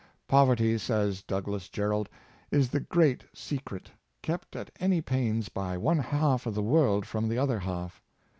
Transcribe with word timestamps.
Poverty, 0.27 0.79
says 0.79 1.21
Douglas 1.21 1.69
Jerrold, 1.69 2.09
is 2.49 2.71
the 2.71 2.79
great 2.79 3.23
secret, 3.35 3.91
kept 4.23 4.55
at 4.55 4.71
any 4.79 4.99
pains 4.99 5.47
by 5.47 5.77
one 5.77 5.99
half 5.99 6.45
the 6.45 6.63
world 6.63 7.05
from 7.05 7.29
the 7.29 7.37
other 7.37 7.59
half. 7.59 8.01